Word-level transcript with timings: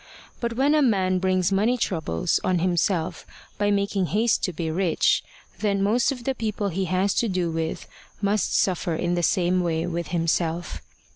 But 0.39 0.53
when 0.53 0.73
a 0.73 0.81
man 0.81 1.19
brings 1.19 1.51
money 1.51 1.77
troubles 1.77 2.39
on 2.43 2.57
himself 2.57 3.23
by 3.59 3.69
making 3.69 4.07
haste 4.07 4.41
to 4.45 4.51
be 4.51 4.71
rich, 4.71 5.23
then 5.59 5.83
most 5.83 6.11
of 6.11 6.23
the 6.23 6.33
people 6.33 6.69
he 6.69 6.85
has 6.85 7.13
to 7.13 7.27
do 7.29 7.51
with 7.51 7.87
must 8.19 8.55
suffer 8.57 8.95
in 8.95 9.13
the 9.13 9.21
same 9.21 9.59
way 9.61 9.85
with 9.85 10.07
himself. 10.07 10.81